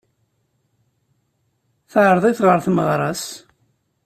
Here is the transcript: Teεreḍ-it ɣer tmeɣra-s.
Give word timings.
Teεreḍ-it 1.91 2.39
ɣer 2.47 2.59
tmeɣra-s. 2.65 3.23